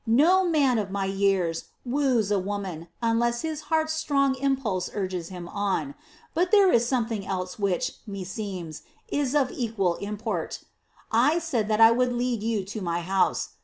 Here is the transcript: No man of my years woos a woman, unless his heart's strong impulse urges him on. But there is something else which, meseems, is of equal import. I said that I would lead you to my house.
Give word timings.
No 0.07 0.43
man 0.43 0.79
of 0.79 0.89
my 0.89 1.05
years 1.05 1.65
woos 1.85 2.31
a 2.31 2.39
woman, 2.39 2.87
unless 3.03 3.43
his 3.43 3.61
heart's 3.69 3.93
strong 3.93 4.33
impulse 4.33 4.89
urges 4.95 5.29
him 5.29 5.47
on. 5.47 5.93
But 6.33 6.49
there 6.49 6.71
is 6.71 6.87
something 6.87 7.23
else 7.23 7.59
which, 7.59 7.97
meseems, 8.07 8.81
is 9.09 9.35
of 9.35 9.51
equal 9.51 9.97
import. 9.97 10.63
I 11.11 11.37
said 11.37 11.67
that 11.67 11.79
I 11.81 11.91
would 11.91 12.13
lead 12.13 12.41
you 12.41 12.65
to 12.65 12.81
my 12.81 13.01
house. 13.01 13.49